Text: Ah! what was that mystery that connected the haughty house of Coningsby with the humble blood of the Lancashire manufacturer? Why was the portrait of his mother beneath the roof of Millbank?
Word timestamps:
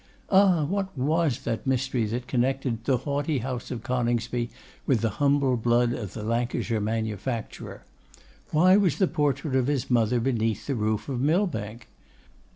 Ah! 0.31 0.65
what 0.65 0.97
was 0.97 1.41
that 1.41 1.67
mystery 1.67 2.05
that 2.05 2.25
connected 2.25 2.85
the 2.85 2.97
haughty 2.97 3.37
house 3.37 3.69
of 3.69 3.83
Coningsby 3.83 4.49
with 4.87 5.01
the 5.01 5.09
humble 5.21 5.55
blood 5.57 5.93
of 5.93 6.13
the 6.13 6.23
Lancashire 6.23 6.81
manufacturer? 6.81 7.83
Why 8.49 8.77
was 8.77 8.97
the 8.97 9.05
portrait 9.07 9.55
of 9.55 9.67
his 9.67 9.91
mother 9.91 10.19
beneath 10.19 10.65
the 10.65 10.73
roof 10.73 11.07
of 11.07 11.21
Millbank? 11.21 11.87